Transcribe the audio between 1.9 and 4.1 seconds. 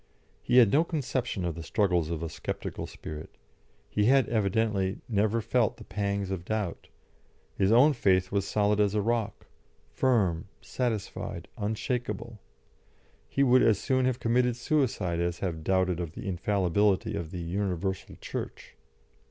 of a sceptical spirit; he